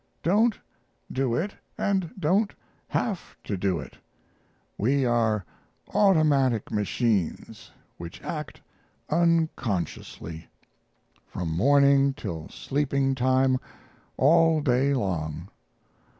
Don't 0.23 0.57
do 1.11 1.35
it, 1.35 1.53
& 1.87 2.19
don't 2.19 2.55
have 2.87 3.35
to 3.43 3.55
do 3.55 3.79
it: 3.79 3.99
we 4.75 5.05
are 5.05 5.45
automatic 5.93 6.71
machines 6.71 7.69
which 7.99 8.19
act 8.23 8.61
unconsciously. 9.11 10.47
From 11.27 11.51
morning 11.55 12.15
till 12.15 12.49
sleeping 12.49 13.13
time, 13.13 13.59
all 14.17 14.59
day 14.59 14.95
long. 14.95 15.49